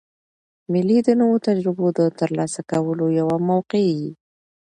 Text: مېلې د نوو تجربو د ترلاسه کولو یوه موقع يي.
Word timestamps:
مېلې 0.71 0.97
د 1.07 1.09
نوو 1.19 1.37
تجربو 1.47 1.85
د 1.99 2.01
ترلاسه 2.19 2.61
کولو 2.71 3.05
یوه 3.19 3.37
موقع 3.49 3.81
يي. 3.99 4.09